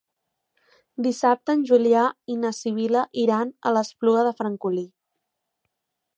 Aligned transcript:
Dissabte 1.07 1.55
en 1.57 1.61
Julià 1.71 2.05
i 2.37 2.39
na 2.47 2.53
Sibil·la 2.61 3.05
iran 3.25 3.55
a 3.61 3.75
l'Espluga 3.77 4.27
de 4.31 4.35
Francolí. 4.43 4.87